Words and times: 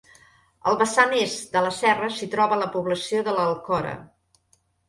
Al 0.71 0.77
vessant 0.81 1.13
est 1.17 1.53
de 1.57 1.61
la 1.67 1.73
serra 1.81 2.09
s'hi 2.15 2.31
troba 2.37 2.59
la 2.63 2.71
població 2.79 3.23
de 3.29 3.37
l'Alcora. 3.37 3.97